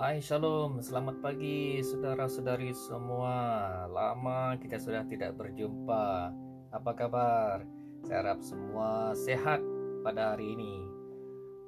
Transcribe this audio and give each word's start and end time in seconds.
Hai 0.00 0.16
Shalom, 0.16 0.80
selamat 0.80 1.20
pagi 1.20 1.76
saudara-saudari 1.84 2.72
semua. 2.72 3.36
Lama 3.84 4.56
kita 4.56 4.80
sudah 4.80 5.04
tidak 5.04 5.36
berjumpa. 5.36 6.32
Apa 6.72 6.96
kabar? 6.96 7.60
Saya 8.08 8.24
harap 8.24 8.40
semua 8.40 9.12
sehat 9.12 9.60
pada 10.00 10.32
hari 10.32 10.56
ini. 10.56 10.88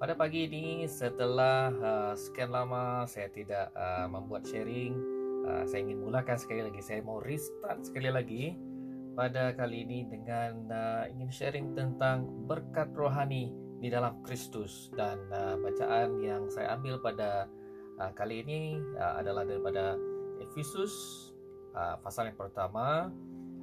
Pada 0.01 0.17
pagi 0.17 0.49
ini 0.49 0.89
setelah 0.89 1.77
uh, 1.77 2.13
sekian 2.17 2.49
lama 2.49 3.05
saya 3.05 3.29
tidak 3.29 3.69
uh, 3.77 4.09
membuat 4.09 4.49
sharing 4.49 4.97
uh, 5.45 5.69
Saya 5.69 5.85
ingin 5.85 6.01
mulakan 6.01 6.41
sekali 6.41 6.65
lagi, 6.65 6.81
saya 6.81 7.05
mau 7.05 7.21
restart 7.21 7.85
sekali 7.85 8.09
lagi 8.09 8.57
Pada 9.13 9.53
kali 9.53 9.85
ini 9.85 10.09
dengan 10.09 10.73
uh, 10.73 11.05
ingin 11.05 11.29
sharing 11.29 11.77
tentang 11.77 12.25
berkat 12.49 12.97
rohani 12.97 13.53
di 13.77 13.93
dalam 13.93 14.25
Kristus 14.25 14.89
Dan 14.97 15.21
uh, 15.29 15.61
bacaan 15.61 16.17
yang 16.25 16.49
saya 16.49 16.81
ambil 16.81 16.97
pada 16.97 17.45
Uh, 18.03 18.11
kali 18.19 18.43
ini 18.43 18.83
uh, 18.99 19.23
adalah 19.23 19.47
daripada 19.47 19.95
Efesus 20.43 20.91
uh, 21.71 21.95
pasal 22.03 22.35
yang 22.35 22.35
pertama 22.35 23.15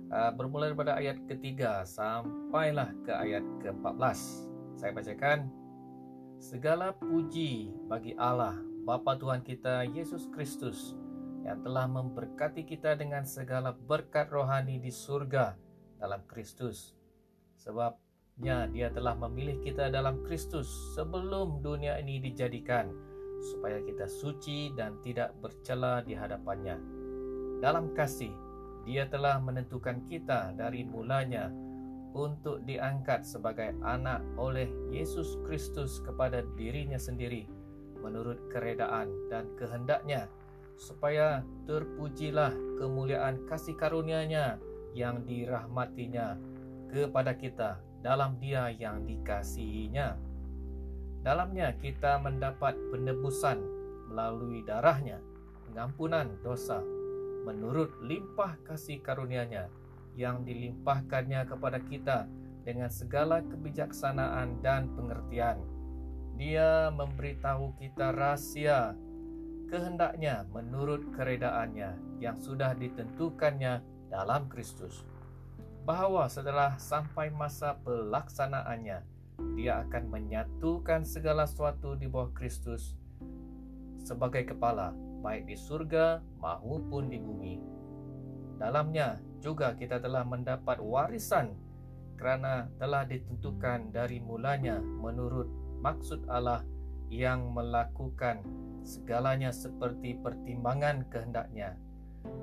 uh, 0.07 0.31
bermula 0.31 0.71
daripada 0.71 0.95
ayat 0.95 1.20
ketiga 1.27 1.84
sampailah 1.84 2.88
ke 3.03 3.11
ayat 3.11 3.44
ke-14. 3.59 4.20
Saya 4.80 4.95
bacakan 4.95 5.52
Segala 6.39 6.95
puji 6.95 7.67
bagi 7.91 8.16
Allah 8.16 8.55
Bapa 8.88 9.19
Tuhan 9.19 9.44
kita 9.44 9.83
Yesus 9.91 10.31
Kristus 10.31 10.95
yang 11.44 11.59
telah 11.59 11.91
memberkati 11.91 12.63
kita 12.63 12.95
dengan 12.95 13.28
segala 13.28 13.75
berkat 13.75 14.31
rohani 14.31 14.80
di 14.80 14.88
surga 14.88 15.59
dalam 16.00 16.23
Kristus. 16.31 16.95
Sebabnya 17.59 18.72
dia 18.72 18.88
telah 18.88 19.19
memilih 19.19 19.59
kita 19.59 19.91
dalam 19.91 20.23
Kristus 20.23 20.95
sebelum 20.95 21.59
dunia 21.59 22.00
ini 22.00 22.23
dijadikan 22.23 23.08
supaya 23.39 23.79
kita 23.83 24.05
suci 24.05 24.71
dan 24.75 24.99
tidak 24.99 25.35
bercela 25.39 26.03
di 26.03 26.13
hadapannya. 26.15 26.75
Dalam 27.59 27.91
kasih, 27.95 28.31
dia 28.87 29.07
telah 29.07 29.39
menentukan 29.39 30.03
kita 30.07 30.55
dari 30.55 30.87
mulanya 30.87 31.51
untuk 32.15 32.65
diangkat 32.65 33.21
sebagai 33.21 33.75
anak 33.85 34.23
oleh 34.35 34.67
Yesus 34.89 35.37
Kristus 35.45 36.01
kepada 36.01 36.41
dirinya 36.57 36.97
sendiri 36.97 37.45
menurut 37.99 38.39
keredaan 38.49 39.11
dan 39.27 39.51
kehendaknya 39.59 40.31
supaya 40.79 41.43
terpujilah 41.67 42.55
kemuliaan 42.79 43.43
kasih 43.45 43.75
karunia-Nya 43.75 44.55
yang 44.95 45.27
dirahmatinya 45.27 46.39
kepada 46.89 47.35
kita 47.35 47.83
dalam 47.99 48.39
dia 48.39 48.71
yang 48.71 49.03
dikasihinya. 49.03 50.15
Dalamnya 51.30 51.77
kita 51.77 52.17
mendapat 52.17 52.73
penebusan 52.89 53.61
melalui 54.09 54.66
darahnya, 54.66 55.22
pengampunan 55.69 56.25
dosa 56.41 56.81
menurut 57.45 57.94
limpah 58.02 58.58
kasih 58.66 58.97
karunia-Nya 59.05 59.69
yang 60.17 60.41
dilimpahkannya 60.41 61.45
kepada 61.45 61.85
kita 61.85 62.25
dengan 62.66 62.89
segala 62.89 63.45
kebijaksanaan 63.45 64.57
dan 64.66 64.89
pengertian. 64.97 65.61
Dia 66.33 66.89
memberitahu 66.89 67.77
kita 67.77 68.09
rahasia 68.09 68.97
kehendaknya 69.69 70.50
menurut 70.50 71.13
keredaannya 71.13 71.94
yang 72.25 72.41
sudah 72.41 72.73
ditentukannya 72.73 73.85
dalam 74.09 74.50
Kristus. 74.50 75.06
Bahwa 75.85 76.25
setelah 76.25 76.81
sampai 76.81 77.29
masa 77.29 77.78
pelaksanaannya, 77.85 79.19
dia 79.55 79.83
akan 79.88 80.11
menyatukan 80.11 81.03
segala 81.07 81.47
sesuatu 81.47 81.95
di 81.95 82.07
bawah 82.07 82.31
Kristus 82.35 83.00
sebagai 84.03 84.47
kepala, 84.55 84.95
baik 85.22 85.45
di 85.45 85.55
surga 85.59 86.23
maupun 86.39 87.11
di 87.11 87.19
bumi. 87.19 87.55
Dalamnya 88.57 89.19
juga 89.39 89.75
kita 89.75 90.01
telah 90.03 90.23
mendapat 90.28 90.81
warisan 90.83 91.55
kerana 92.19 92.67
telah 92.75 93.07
ditentukan 93.07 93.95
dari 93.95 94.19
mulanya 94.19 94.83
menurut 94.83 95.47
maksud 95.79 96.28
Allah 96.28 96.67
yang 97.07 97.55
melakukan 97.55 98.44
segalanya 98.83 99.55
seperti 99.55 100.19
pertimbangan 100.19 101.07
kehendaknya 101.07 101.79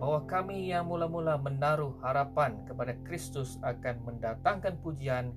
bahwa 0.00 0.24
kami 0.24 0.72
yang 0.72 0.88
mula-mula 0.88 1.36
menaruh 1.36 1.92
harapan 2.00 2.64
kepada 2.64 2.96
Kristus 3.04 3.60
akan 3.60 4.00
mendatangkan 4.08 4.80
pujian 4.80 5.36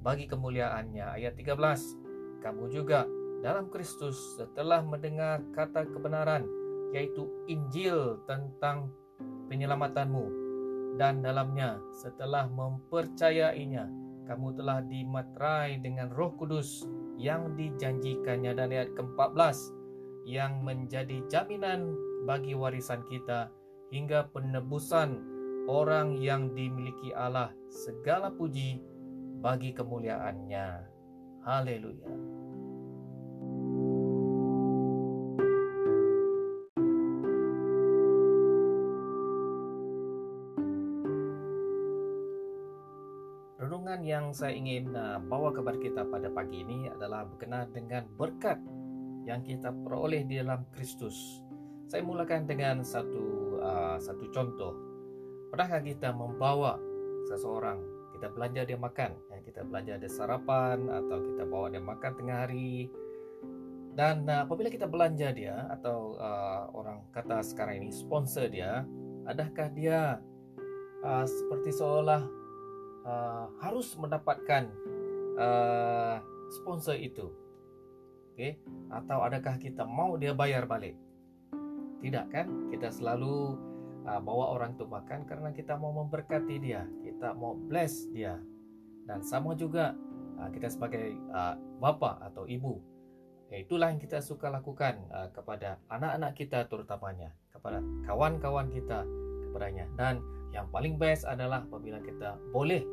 bagi 0.00 0.26
kemuliaannya. 0.26 1.06
Ayat 1.20 1.36
13. 1.36 2.40
Kamu 2.40 2.72
juga 2.72 3.04
dalam 3.44 3.68
Kristus 3.68 4.16
setelah 4.36 4.84
mendengar 4.84 5.40
kata 5.52 5.88
kebenaran 5.88 6.44
yaitu 6.92 7.28
Injil 7.46 8.18
tentang 8.26 8.90
penyelamatanmu 9.48 10.24
dan 10.98 11.22
dalamnya 11.22 11.78
setelah 11.94 12.50
mempercayainya 12.50 13.88
kamu 14.26 14.54
telah 14.58 14.84
dimatrai 14.84 15.80
dengan 15.80 16.10
Roh 16.12 16.34
Kudus 16.36 16.86
yang 17.18 17.54
dijanjikannya 17.58 18.52
dan 18.54 18.70
ayat 18.70 18.90
ke-14 18.94 19.56
yang 20.28 20.60
menjadi 20.62 21.24
jaminan 21.26 21.94
bagi 22.28 22.54
warisan 22.54 23.02
kita 23.08 23.48
hingga 23.90 24.28
penebusan 24.30 25.18
orang 25.66 26.14
yang 26.20 26.52
dimiliki 26.54 27.10
Allah 27.16 27.50
segala 27.70 28.30
puji 28.30 28.78
bagi 29.40 29.72
kemuliaannya. 29.72 30.66
Haleluya. 31.40 32.12
Renungan 43.56 44.00
yang 44.04 44.36
saya 44.36 44.52
ingin 44.52 44.92
uh, 44.92 45.16
bawa 45.24 45.56
kepada 45.56 45.80
kita 45.80 46.04
pada 46.04 46.28
pagi 46.28 46.60
ini 46.60 46.92
adalah 46.92 47.24
berkenaan 47.24 47.72
dengan 47.72 48.04
berkat 48.20 48.60
yang 49.24 49.40
kita 49.40 49.72
peroleh 49.72 50.28
di 50.28 50.36
dalam 50.36 50.68
Kristus. 50.76 51.40
Saya 51.88 52.04
mulakan 52.04 52.44
dengan 52.44 52.84
satu 52.84 53.56
uh, 53.56 53.96
satu 53.96 54.28
contoh. 54.36 54.76
Pernahkah 55.48 55.80
kita 55.80 56.12
membawa 56.12 56.78
seseorang 57.26 57.99
kita 58.20 58.36
belanja 58.36 58.68
dia 58.68 58.76
makan. 58.76 59.16
Ya, 59.32 59.38
kita 59.40 59.60
belanja 59.64 59.96
dia 59.96 60.10
sarapan 60.12 60.92
atau 60.92 61.24
kita 61.24 61.48
bawa 61.48 61.72
dia 61.72 61.80
makan 61.80 62.12
tengah 62.20 62.44
hari. 62.44 62.92
Dan 63.96 64.28
uh, 64.28 64.44
apabila 64.44 64.68
kita 64.68 64.84
belanja 64.84 65.32
dia 65.32 65.64
atau 65.72 66.20
uh, 66.20 66.68
orang 66.76 67.00
kata 67.16 67.40
sekarang 67.40 67.80
ini 67.80 67.88
sponsor 67.88 68.52
dia 68.52 68.84
adakah 69.24 69.72
dia 69.72 70.20
uh, 71.00 71.24
seperti 71.24 71.72
seolah 71.72 72.20
uh, 73.08 73.48
harus 73.64 73.96
mendapatkan 73.96 74.68
uh, 75.40 76.20
sponsor 76.60 77.00
itu? 77.00 77.32
Okay? 78.36 78.60
atau 78.88 79.20
adakah 79.20 79.60
kita 79.60 79.84
mau 79.84 80.16
dia 80.20 80.36
bayar 80.36 80.64
balik? 80.68 80.96
Tidak 82.00 82.26
kan? 82.32 82.72
Kita 82.72 82.88
selalu 82.88 83.56
uh, 84.06 84.20
bawa 84.20 84.56
orang 84.56 84.76
itu 84.76 84.84
makan 84.88 85.26
karena 85.28 85.50
kita 85.52 85.76
mau 85.76 85.92
memberkati 85.92 86.56
dia, 86.60 86.84
kita 87.04 87.34
mau 87.36 87.56
bless 87.56 88.08
dia. 88.12 88.38
Dan 89.04 89.24
sama 89.24 89.56
juga 89.58 89.96
uh, 90.38 90.48
kita 90.52 90.70
sebagai 90.70 91.16
uh, 91.32 91.58
bapa 91.82 92.20
atau 92.24 92.44
ibu, 92.46 92.78
ya 93.50 93.60
itulah 93.60 93.90
yang 93.90 93.98
kita 93.98 94.22
suka 94.22 94.46
lakukan 94.52 95.00
kepada 95.34 95.80
anak-anak 95.90 96.32
kita 96.38 96.68
terutamanya, 96.70 97.34
kepada 97.50 97.82
kawan-kawan 98.06 98.70
kita 98.70 99.02
kepadanya. 99.48 99.90
Dan 99.98 100.22
yang 100.54 100.70
paling 100.70 101.00
best 101.00 101.26
adalah 101.26 101.66
apabila 101.66 101.98
kita 101.98 102.38
boleh 102.54 102.84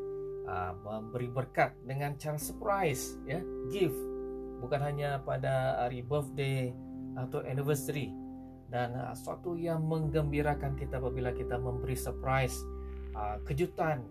memberi 0.88 1.27
berkat 1.27 1.75
dengan 1.83 2.15
cara 2.15 2.39
surprise, 2.39 3.19
ya, 3.27 3.44
gift, 3.68 4.00
bukan 4.63 4.80
hanya 4.80 5.19
pada 5.27 5.75
hari 5.83 6.00
birthday 6.00 6.71
atau 7.19 7.44
anniversary, 7.44 8.15
dan 8.68 8.92
uh, 8.96 9.16
suatu 9.16 9.56
yang 9.56 9.84
menggembirakan 9.88 10.75
kita 10.75 11.00
apabila 11.00 11.31
kita 11.31 11.56
memberi 11.56 11.96
surprise 11.96 12.60
uh, 13.16 13.40
kejutan 13.48 14.04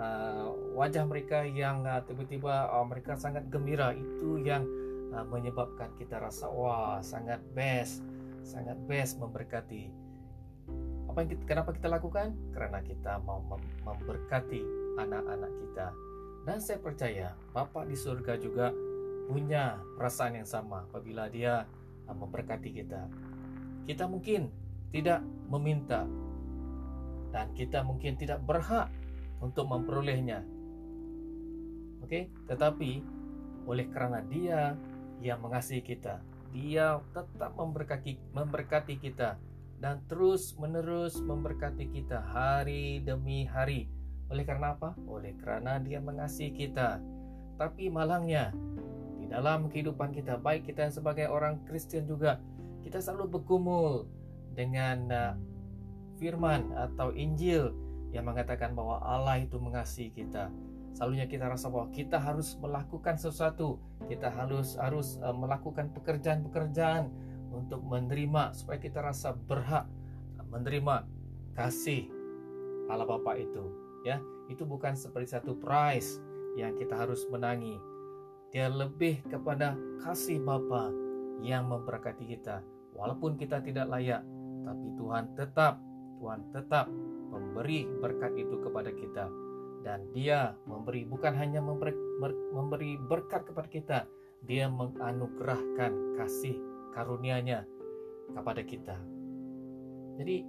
uh, 0.00 0.48
wajah 0.72 1.04
mereka 1.04 1.44
yang 1.44 1.84
uh, 1.84 2.00
tiba-tiba 2.06 2.72
uh, 2.72 2.86
mereka 2.88 3.18
sangat 3.20 3.44
gembira. 3.52 3.92
Itu 3.92 4.40
yang 4.40 4.64
uh, 5.12 5.26
menyebabkan 5.28 5.92
kita 6.00 6.16
rasa 6.22 6.48
wah 6.48 7.04
sangat 7.04 7.42
best 7.52 8.00
sangat 8.46 8.80
best 8.88 9.20
memberkati. 9.20 9.92
Apa 11.08 11.24
yang 11.24 11.30
kita, 11.36 11.44
kenapa 11.44 11.70
kita 11.76 11.88
lakukan? 11.92 12.32
Karena 12.56 12.80
kita 12.80 13.20
mau 13.20 13.44
mem- 13.44 13.76
memberkati 13.84 14.62
anak-anak 14.96 15.52
kita. 15.68 15.86
Dan 16.48 16.64
saya 16.64 16.80
percaya 16.80 17.36
Bapak 17.52 17.84
di 17.84 17.96
surga 17.96 18.40
juga 18.40 18.72
punya 19.28 19.76
perasaan 20.00 20.40
yang 20.40 20.48
sama 20.48 20.88
apabila 20.88 21.28
dia 21.28 21.68
uh, 22.08 22.16
memberkati 22.16 22.72
kita 22.72 23.04
kita 23.88 24.04
mungkin 24.04 24.52
tidak 24.92 25.24
meminta 25.48 26.04
dan 27.32 27.48
kita 27.56 27.80
mungkin 27.80 28.20
tidak 28.20 28.44
berhak 28.44 28.92
untuk 29.40 29.64
memperolehnya. 29.64 30.44
Oke, 32.04 32.28
tetapi 32.44 33.00
oleh 33.64 33.86
kerana 33.88 34.20
Dia 34.28 34.76
yang 35.24 35.40
mengasihi 35.40 35.80
kita, 35.80 36.20
Dia 36.52 37.00
tetap 37.12 37.56
memberkati 37.56 38.32
memberkati 38.32 39.00
kita 39.00 39.40
dan 39.78 40.04
terus 40.08 40.56
menerus 40.56 41.20
memberkati 41.20 41.88
kita 41.88 42.20
hari 42.20 43.00
demi 43.00 43.44
hari. 43.48 43.88
Oleh 44.28 44.44
karena 44.44 44.76
apa? 44.76 44.92
Oleh 45.08 45.32
karena 45.40 45.80
Dia 45.80 46.00
mengasihi 46.00 46.52
kita. 46.52 47.00
Tapi 47.56 47.88
malangnya 47.88 48.52
di 49.18 49.26
dalam 49.28 49.68
kehidupan 49.68 50.14
kita, 50.14 50.36
baik 50.38 50.68
kita 50.68 50.88
sebagai 50.92 51.28
orang 51.28 51.60
Kristen 51.66 52.06
juga, 52.06 52.38
kita 52.82 53.02
selalu 53.02 53.38
bergumul 53.38 54.06
dengan 54.54 54.98
uh, 55.10 55.32
firman 56.18 56.74
atau 56.74 57.14
Injil 57.14 57.70
yang 58.10 58.26
mengatakan 58.26 58.74
bahwa 58.74 58.98
Allah 59.04 59.38
itu 59.38 59.60
mengasihi 59.60 60.10
kita. 60.10 60.50
Selalunya 60.96 61.28
kita 61.30 61.46
rasa 61.46 61.70
bahwa 61.70 61.92
kita 61.94 62.18
harus 62.18 62.58
melakukan 62.58 63.14
sesuatu, 63.20 63.78
kita 64.10 64.32
harus 64.32 64.74
harus 64.80 65.20
uh, 65.22 65.36
melakukan 65.36 65.92
pekerjaan-pekerjaan 65.94 67.12
untuk 67.54 67.80
menerima 67.86 68.52
supaya 68.52 68.76
kita 68.82 69.00
rasa 69.00 69.32
berhak 69.32 69.86
menerima 70.48 71.04
kasih 71.52 72.08
Allah 72.88 73.04
Bapa 73.04 73.36
itu, 73.36 73.68
ya. 74.02 74.16
Itu 74.48 74.64
bukan 74.64 74.96
seperti 74.96 75.36
satu 75.36 75.52
prize 75.60 76.16
yang 76.56 76.72
kita 76.80 76.96
harus 76.96 77.28
menangi. 77.28 77.76
Dia 78.48 78.72
lebih 78.72 79.20
kepada 79.28 79.76
kasih 80.00 80.40
Bapa 80.40 80.88
yang 81.42 81.70
memberkati 81.70 82.24
kita. 82.26 82.62
Walaupun 82.94 83.38
kita 83.38 83.62
tidak 83.62 83.86
layak, 83.86 84.22
tapi 84.66 84.86
Tuhan 84.98 85.24
tetap 85.38 85.78
Tuhan 86.18 86.50
tetap 86.50 86.90
memberi 87.30 87.86
berkat 88.02 88.34
itu 88.34 88.58
kepada 88.58 88.90
kita. 88.90 89.30
Dan 89.86 90.10
dia 90.10 90.58
memberi 90.66 91.06
bukan 91.06 91.32
hanya 91.38 91.62
memberi, 91.62 91.94
memberi 92.50 92.98
berkat 92.98 93.46
kepada 93.46 93.68
kita 93.70 93.98
dia 94.46 94.70
menganugerahkan 94.70 96.14
kasih 96.14 96.54
karunia-Nya 96.94 97.66
kepada 98.34 98.62
kita. 98.62 98.96
Jadi 100.18 100.46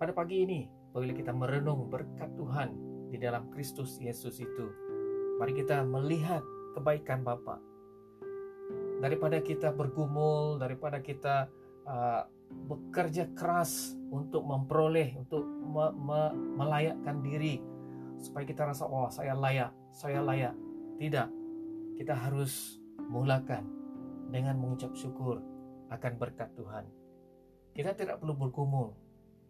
pada 0.00 0.12
pagi 0.16 0.44
ini 0.44 0.60
bila 0.92 1.12
kita 1.12 1.32
merenung 1.32 1.92
berkat 1.92 2.32
Tuhan 2.36 2.72
di 3.12 3.20
dalam 3.20 3.52
Kristus 3.52 4.00
Yesus 4.00 4.40
itu 4.40 4.66
mari 5.36 5.52
kita 5.52 5.84
melihat 5.84 6.40
kebaikan 6.76 7.24
Bapa 7.24 7.60
daripada 9.00 9.40
kita 9.40 9.72
bergumul 9.72 10.56
daripada 10.56 11.00
kita 11.00 11.50
uh, 11.84 12.22
bekerja 12.46 13.30
keras 13.34 13.94
untuk 14.08 14.46
memperoleh, 14.46 15.18
untuk 15.18 15.42
me 15.44 15.90
me 15.92 16.20
melayakkan 16.56 17.20
diri 17.20 17.58
supaya 18.16 18.44
kita 18.48 18.62
rasa 18.70 18.88
oh 18.88 19.10
saya 19.12 19.36
layak, 19.36 19.72
saya 19.92 20.22
layak. 20.22 20.54
Tidak, 20.96 21.28
kita 22.00 22.16
harus 22.16 22.80
mulakan 23.12 23.68
dengan 24.32 24.56
mengucap 24.56 24.96
syukur 24.96 25.44
akan 25.92 26.12
berkat 26.16 26.48
Tuhan. 26.56 26.88
Kita 27.76 27.92
tidak 27.92 28.24
perlu 28.24 28.32
bergumul. 28.32 28.96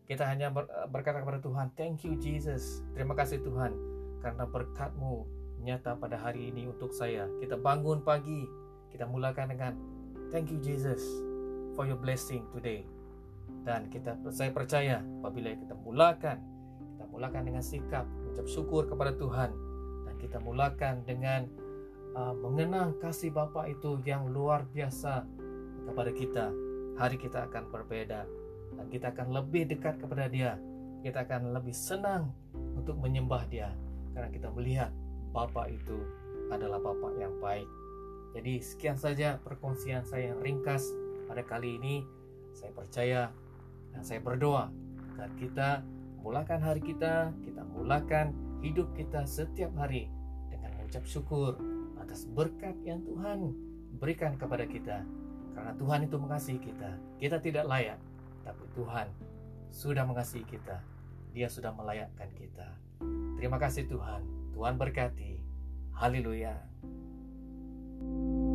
Kita 0.06 0.26
hanya 0.26 0.50
ber, 0.50 0.66
berkata 0.90 1.22
kepada 1.22 1.38
Tuhan, 1.38 1.70
Thank 1.78 2.06
you 2.06 2.18
Jesus. 2.18 2.82
Terima 2.94 3.14
kasih 3.14 3.42
Tuhan 3.42 3.74
karena 4.22 4.42
berkatmu 4.46 5.26
nyata 5.62 5.98
pada 5.98 6.18
hari 6.18 6.50
ini 6.50 6.66
untuk 6.66 6.90
saya. 6.90 7.30
Kita 7.38 7.58
bangun 7.58 8.02
pagi, 8.02 8.46
kita 8.96 9.04
mulakan 9.04 9.52
dengan 9.52 9.72
Thank 10.32 10.48
you 10.48 10.58
Jesus 10.64 11.04
for 11.76 11.84
your 11.84 12.00
blessing 12.00 12.48
today. 12.56 12.88
Dan 13.62 13.92
kita 13.92 14.16
saya 14.32 14.48
percaya 14.50 15.04
apabila 15.20 15.52
kita 15.52 15.76
mulakan, 15.76 16.40
kita 16.96 17.04
mulakan 17.12 17.42
dengan 17.44 17.60
sikap 17.60 18.08
ucap 18.32 18.48
syukur 18.48 18.88
kepada 18.88 19.12
Tuhan 19.14 19.52
dan 20.08 20.14
kita 20.16 20.40
mulakan 20.40 21.04
dengan 21.04 21.44
uh, 22.16 22.32
mengenang 22.40 22.96
kasih 22.98 23.30
Bapa 23.30 23.68
itu 23.68 24.00
yang 24.08 24.32
luar 24.32 24.64
biasa 24.72 25.28
kepada 25.86 26.10
kita. 26.10 26.46
Hari 26.96 27.20
kita 27.20 27.52
akan 27.52 27.68
berbeda 27.68 28.24
dan 28.80 28.86
kita 28.88 29.12
akan 29.12 29.28
lebih 29.36 29.68
dekat 29.68 30.00
kepada 30.00 30.26
Dia. 30.26 30.56
Kita 31.04 31.22
akan 31.28 31.52
lebih 31.52 31.76
senang 31.76 32.32
untuk 32.74 32.96
menyembah 32.96 33.44
Dia 33.46 33.70
karena 34.16 34.32
kita 34.32 34.48
melihat 34.56 34.90
Bapa 35.30 35.68
itu 35.68 36.00
adalah 36.48 36.80
Bapa 36.80 37.12
yang 37.20 37.36
baik. 37.38 37.85
Jadi 38.36 38.60
sekian 38.60 39.00
saja 39.00 39.40
perkongsian 39.40 40.04
saya 40.04 40.36
yang 40.36 40.44
ringkas 40.44 40.84
pada 41.24 41.40
kali 41.40 41.80
ini 41.80 42.04
saya 42.52 42.68
percaya 42.76 43.20
dan 43.96 44.04
saya 44.04 44.20
berdoa 44.20 44.68
agar 45.16 45.32
kita 45.40 45.80
mulakan 46.20 46.60
hari 46.60 46.84
kita, 46.84 47.32
kita 47.40 47.64
mulakan 47.72 48.36
hidup 48.60 48.92
kita 48.92 49.24
setiap 49.24 49.72
hari 49.80 50.12
dengan 50.52 50.68
mengucap 50.76 51.08
syukur 51.08 51.56
atas 51.96 52.28
berkat 52.28 52.76
yang 52.84 53.00
Tuhan 53.08 53.56
berikan 53.96 54.36
kepada 54.36 54.68
kita. 54.68 55.00
Karena 55.56 55.72
Tuhan 55.80 56.04
itu 56.04 56.16
mengasihi 56.20 56.60
kita. 56.60 56.90
Kita 57.16 57.40
tidak 57.40 57.64
layak, 57.64 57.96
tapi 58.44 58.64
Tuhan 58.76 59.08
sudah 59.72 60.04
mengasihi 60.04 60.44
kita. 60.44 60.84
Dia 61.32 61.48
sudah 61.48 61.72
melayakkan 61.72 62.28
kita. 62.36 62.68
Terima 63.40 63.56
kasih 63.56 63.88
Tuhan. 63.88 64.52
Tuhan 64.52 64.76
berkati. 64.76 65.40
Haleluya. 65.96 66.60
thank 67.98 68.10
you 68.10 68.45